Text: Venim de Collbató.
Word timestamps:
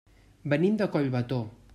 Venim 0.53 0.79
de 0.79 0.87
Collbató. 0.95 1.39